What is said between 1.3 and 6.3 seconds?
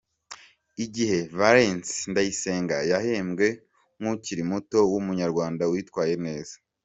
Valens Ndayisenga yahembwe nk’ukiri muto w’umunyarwanda witwaye